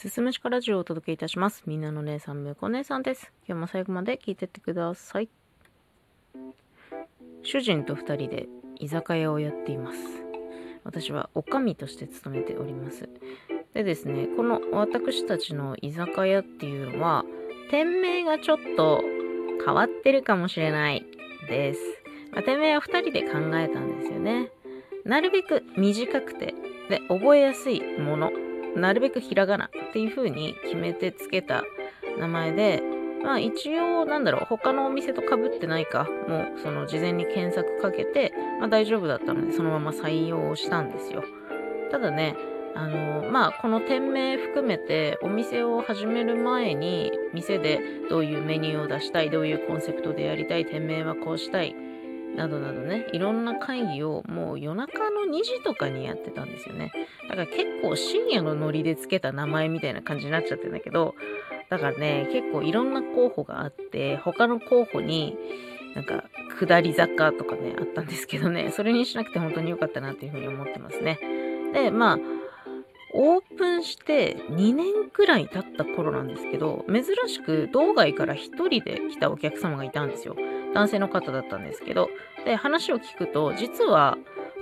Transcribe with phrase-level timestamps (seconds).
[0.00, 1.62] すすむしかラジオをお届けいたします。
[1.66, 3.34] みんなの姉さん、むこ姉さんです。
[3.46, 5.28] 今日も最後まで聞いてってください。
[7.42, 9.98] 主人と二人で居酒屋をやっています。
[10.84, 13.10] 私はおかみとして勤めております。
[13.74, 17.26] でですね、この私たちの居酒屋っていうのは、
[17.70, 19.02] 店名がちょっと
[19.62, 21.04] 変わってるかもしれない
[21.46, 21.80] です。
[22.32, 24.50] まあ、店名は二人で考えたんですよね。
[25.04, 26.54] なるべく短くて、
[26.88, 28.30] で、覚えやすいもの、
[28.76, 31.64] なるべくひらがなっていう風に決めてつけた
[32.18, 32.82] 名前で、
[33.22, 41.24] まあ一応なんだろう、他のお店と被ってないか、もうその事前に検索かけて、まあ大丈夫だったのでそのまま採用したんですよ。
[41.90, 42.36] ただね、
[42.74, 51.74] あのまあこの店名含めてお店を始める前に店でどういうメニューを出したいどういうコンセプトでやりたい店名はこうしたい
[52.40, 56.90] などなどねいろんな会議をもう夜中の2時とかにやってたんですよね
[57.28, 61.14] だから結構深夜のノリでつけた名前みたいな感じになっちゃってんだけど
[61.68, 65.36] だからね結構いろんな候補があって他の候補に
[65.94, 66.24] なんか
[66.58, 71.18] 下り坂とかねあったんですけどねそれにしなくて本当に良かったなっていうふうに思ってますね
[71.74, 72.18] でまあ
[73.12, 80.36] オープンして2年くらい経った頃なんですけど、珍しく道外から1人で来たお客様がいたんですよ。
[80.74, 82.10] 男性の方だったんですけど。
[82.44, 84.16] で、話を聞くと、実は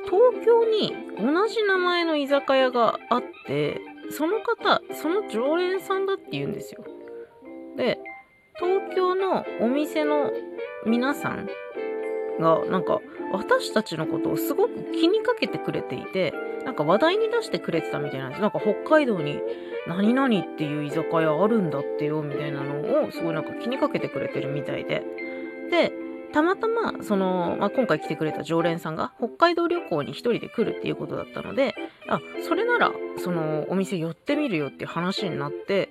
[0.05, 6.85] 東京に同じ名前の居酒屋があって、その方、その常連さんだって言うんですよ。
[7.77, 7.99] で、
[8.59, 10.33] 東京のお店の
[10.87, 11.49] 皆さん
[12.41, 16.33] が、なんか、私たちのことをすごく気にかけてくれていて、
[16.65, 18.41] なんか話題に出してくれてたみたいなんです。
[18.41, 19.41] なんか北海道に
[19.87, 25.05] 何々っていう居酒屋あるんだってよみたいなのをすごいなんか気にかけてくれてるみたいで。
[25.71, 25.93] で、
[26.33, 31.75] たまたま、その、まあ、今回来てくれた常連さんが北海道旅行に一人で来るっていうことだったので、
[32.09, 35.89] あ、それなら、そのお店寄ってみるよっていう話になって、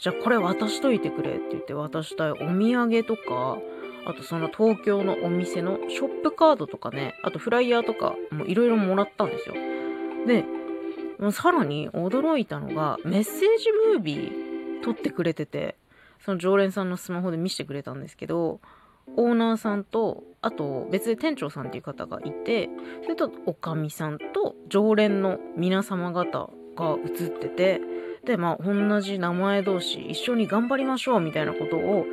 [0.00, 3.58] じゃあこれ渡しといてくれって言って渡したいお土産とか、
[4.06, 9.54] あとその東京のお店のショップカードとかね、あとフライヤーとかもいろいろもらったんですよ。
[10.26, 10.44] で、
[11.18, 15.76] もうさらに驚いたのが、メッセージムービー撮ってくれてて、
[16.24, 18.60] その常連さんのスマホで見せてくれたんですけど、
[19.16, 22.70] オーナーさんと、あと別で店長さんっていう方がいて、
[23.02, 27.80] それとおかみさんと常連の皆様方が映ってて、
[28.24, 32.04] で、まあ同じ名前同士一緒に頑張りましょうみたいなことを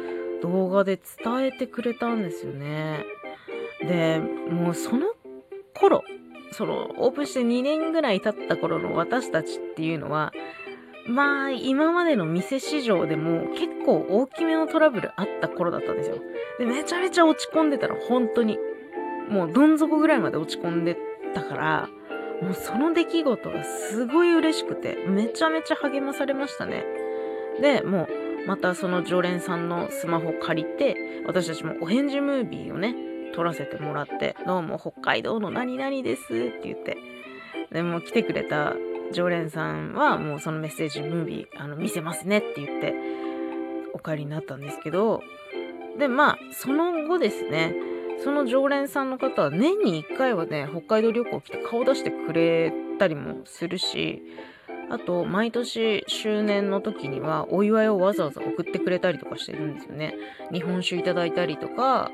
[0.41, 3.05] 動画で伝えてくれたんですよね。
[3.81, 5.07] で、もうその
[5.73, 6.03] 頃、
[6.51, 10.31] そのオープンして2年ぐらい経った頃の私たちっていうのは
[11.07, 16.17] まあ今までの店市場でも結構大きめのトラブルあった頃だったんですよ。
[16.57, 18.57] でめちゃめちゃ落ち込んでたら本当に
[19.29, 20.97] もうどん底ぐらいまで落ち込んで
[21.33, 21.89] たから
[22.41, 26.83] もうその出来事がすごい嬉しくてめちゃめちゃ励まされましたね。
[27.61, 28.07] でも
[28.45, 32.95] うまたその常連さんのスマホ借りて私たちもお返事ムービーをね
[33.35, 36.97] 撮らせてもらって、どうも北海道の何々ですって言って、
[37.71, 38.73] でも来てくれた
[39.13, 42.93] 常連さんはもうそのメッセージムービーあの見せますねって言って
[43.93, 45.21] お帰りになったんですけど、
[45.97, 47.73] で、まあ、その後ですね、
[48.23, 54.21] その常連さんの方は年に1回はね、北海道旅行来て顔出してくれたりもするし、
[54.89, 60.15] あと、毎年周年の時にはお祝いをわざわざ送ってくれたりとかしてるんですよね。
[60.51, 62.11] 日本酒いただいたりとか、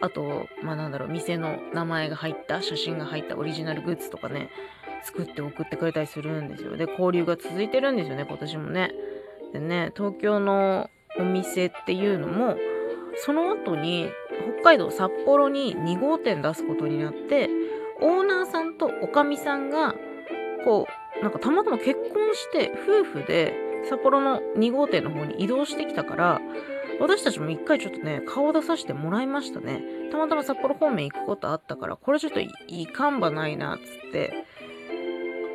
[0.00, 4.50] あと、まあなんだろう、店の名前が入った、写真が入ったオリジナルグッズとかね、
[5.02, 6.76] 作って送ってくれたりするんですよ。
[6.76, 8.92] で、交流が続いてるんですよね、今年もね。
[9.52, 12.56] でね、東京のお店っていうのも、
[13.16, 14.08] その後に
[14.60, 17.48] 北海道札幌に2号店出すことになって、
[18.00, 19.94] オーナーさんとおかみさんが、
[20.64, 20.86] こ
[21.20, 23.54] う、なんかたまたま結婚して夫婦で
[23.88, 26.40] 札幌の2号店の方に移動してきたから、
[27.00, 29.82] 私たちも一回ちょっとね、顔出させてもらいましたね。
[30.10, 34.46] たまたま札幌方面行くことあったから、これちょっといいかんばないな、っつって。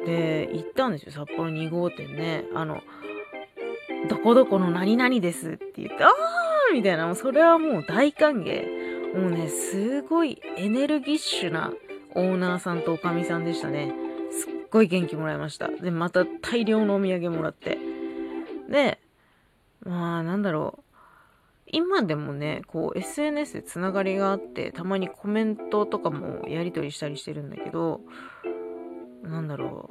[0.05, 2.45] で、行ったんですよ、札幌2号店ね。
[2.53, 2.81] あの、
[4.09, 9.17] どこどこの何々ですって言って、あーみたいな、もうそれはもう大歓迎。
[9.17, 11.71] もうね、すごいエネルギッシュな
[12.15, 13.93] オーナーさんとおかみさんでしたね。
[14.31, 15.67] すっごい元気もらいました。
[15.67, 17.77] で、また大量のお土産もらって。
[18.69, 18.99] で、
[19.85, 20.83] まあ、なんだろう。
[21.67, 28.01] 今でもね、こう SNS でつながりがあって、たまにコメントとかもやり取りしたりしてるんだけど、
[29.23, 29.89] なんだろ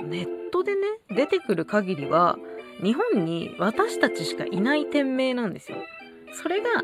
[0.00, 0.06] う。
[0.06, 0.80] ネットでね、
[1.10, 2.38] 出てくる限りは、
[2.82, 5.78] 日本に私たちしかいない店名なんですよ。
[6.32, 6.82] それが、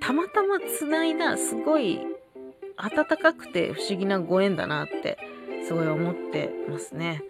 [0.00, 2.00] たまたま繋いだ、すごい
[2.76, 5.18] 温かくて不思議なご縁だなって、
[5.66, 7.22] すごい思ってますね。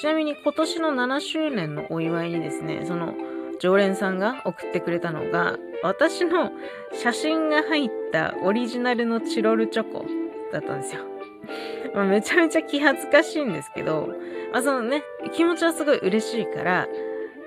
[0.00, 3.14] ちなみに今年の7周年のお祝いにですね、その
[3.60, 6.52] 常連さんが送ってくれたのが、私の
[6.92, 10.06] 写真が入ったオリジナルのチロルチョコ
[10.52, 11.11] だったんですよ。
[11.94, 14.08] まあ、めちゃめちゃ気恥ずかしいんですけど、
[14.52, 15.02] まあ、そのね、
[15.32, 16.88] 気持ちはすごい嬉しいから、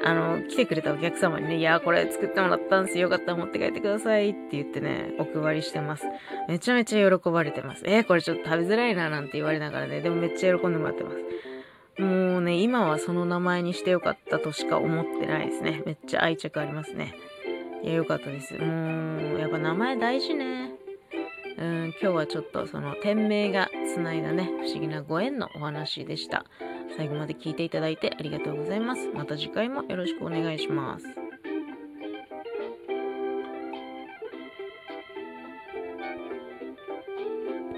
[0.03, 3.03] あの、来てくれたお客様にね、いや、これ作ってもらったんですよ。
[3.03, 6.05] よかったら持って帰ってくださいって言ってね、お配りしてます。
[6.47, 7.83] めちゃめちゃ喜ばれてます。
[7.85, 12.01] えー、これちょっと食べづらいななんて言われながらね、でもめっちゃ喜んでもらってます。
[12.01, 15.81] もうね、今はその名前にしてよかったとしか思ってないですね。
[15.85, 17.15] めっちゃ愛着ありますね。
[17.83, 18.53] いや、よかったです。
[18.57, 20.84] もう、やっぱ名前大事ね。
[21.57, 26.45] うん、今日はちょっとその店名がつないだね、不思議なご縁のお話でした。
[26.97, 29.09] 最後まで聞いていただいてありがとうございます。
[29.13, 31.24] また次回もよろしくお願いします。